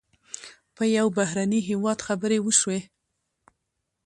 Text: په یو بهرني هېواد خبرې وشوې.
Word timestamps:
په 0.75 0.83
یو 0.97 1.07
بهرني 1.17 1.59
هېواد 1.69 1.99
خبرې 2.07 2.37
وشوې. 2.41 2.79